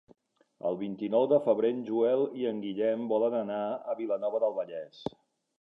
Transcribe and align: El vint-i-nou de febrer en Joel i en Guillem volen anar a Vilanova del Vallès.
El 0.69 0.77
vint-i-nou 0.79 1.27
de 1.33 1.39
febrer 1.49 1.71
en 1.75 1.83
Joel 1.91 2.25
i 2.41 2.49
en 2.53 2.63
Guillem 2.65 3.05
volen 3.15 3.39
anar 3.45 3.61
a 3.95 3.99
Vilanova 4.01 4.43
del 4.47 4.61
Vallès. 4.63 5.07